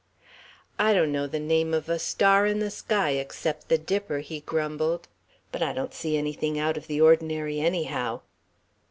"I 0.79 0.95
don't 0.95 1.11
know 1.11 1.27
the 1.27 1.39
name 1.39 1.75
of 1.75 1.87
a 1.87 1.99
star 1.99 2.47
in 2.47 2.57
the 2.57 2.71
sky, 2.71 3.11
except 3.11 3.69
the 3.69 3.77
dipper," 3.77 4.17
he 4.17 4.39
grumbled, 4.39 5.07
"but 5.51 5.61
I 5.61 5.73
don't 5.73 5.93
see 5.93 6.17
anything 6.17 6.57
out 6.57 6.75
of 6.75 6.87
the 6.87 6.99
ordinary, 6.99 7.59
anyhow." 7.59 8.21